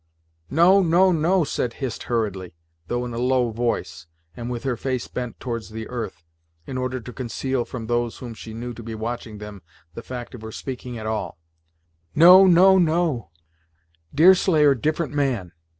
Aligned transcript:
"No 0.49 0.81
no 0.81 1.11
no" 1.11 1.43
said 1.43 1.73
Hist 1.73 2.05
hurriedly, 2.05 2.55
though 2.87 3.05
in 3.05 3.13
a 3.13 3.19
low 3.19 3.51
voice, 3.51 4.07
and 4.35 4.49
with 4.49 4.63
her 4.63 4.75
face 4.75 5.07
bent 5.07 5.39
towards 5.39 5.69
the 5.69 5.87
earth, 5.89 6.23
in 6.65 6.75
order 6.75 6.99
to 6.99 7.13
conceal 7.13 7.65
from 7.65 7.85
those 7.85 8.17
whom 8.17 8.33
she 8.33 8.55
knew 8.55 8.73
to 8.73 8.81
be 8.81 8.95
watching 8.95 9.37
them 9.37 9.61
the 9.93 10.01
fact 10.01 10.33
of 10.33 10.41
her 10.41 10.51
speaking 10.51 10.97
at 10.97 11.05
all. 11.05 11.37
"No 12.15 12.47
no 12.47 12.79
no 12.79 13.29
Deerslayer 14.11 14.73
different 14.73 15.13
man. 15.13 15.51